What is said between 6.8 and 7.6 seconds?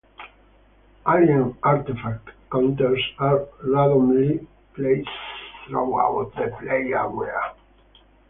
area.